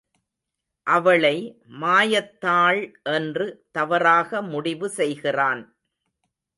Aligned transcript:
அவளை 0.87 1.33
மாயத்தாள் 1.81 2.81
என்று 3.13 3.47
தவறாக 3.71 4.41
முடிவு 4.43 4.89
செய்கிறான். 4.89 5.63